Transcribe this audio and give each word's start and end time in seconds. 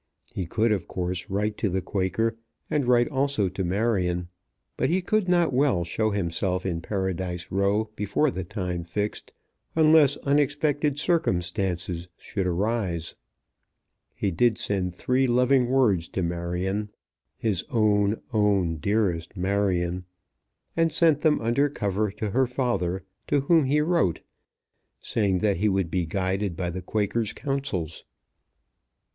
He 0.33 0.47
could 0.47 0.71
of 0.71 0.87
course 0.87 1.29
write 1.29 1.57
to 1.59 1.69
the 1.69 1.79
Quaker, 1.83 2.35
and 2.71 2.85
write 2.85 3.07
also 3.09 3.49
to 3.49 3.63
Marion; 3.63 4.29
but 4.75 4.89
he 4.89 4.99
could 4.99 5.29
not 5.29 5.53
well 5.53 5.83
show 5.83 6.09
himself 6.09 6.65
in 6.65 6.81
Paradise 6.81 7.51
Row 7.51 7.91
before 7.95 8.31
the 8.31 8.43
time 8.43 8.83
fixed, 8.83 9.31
unless 9.75 10.17
unexpected 10.25 10.97
circumstances 10.97 12.07
should 12.17 12.47
arise. 12.47 13.13
He 14.15 14.31
did 14.31 14.57
send 14.57 14.95
three 14.95 15.27
loving 15.27 15.67
words 15.69 16.09
to 16.09 16.23
Marion 16.23 16.89
"his 17.37 17.63
own, 17.69 18.19
own, 18.33 18.77
dearest 18.77 19.37
Marion," 19.37 20.05
and 20.75 20.91
sent 20.91 21.21
them 21.21 21.39
under 21.41 21.69
cover 21.69 22.09
to 22.13 22.31
her 22.31 22.47
father, 22.47 23.03
to 23.27 23.41
whom 23.41 23.65
he 23.65 23.81
wrote, 23.81 24.21
saying 24.99 25.37
that 25.45 25.57
he 25.57 25.69
would 25.69 25.91
be 25.91 26.07
guided 26.07 26.57
by 26.57 26.71
the 26.71 26.81
Quaker's 26.81 27.33
counsels. 27.33 28.03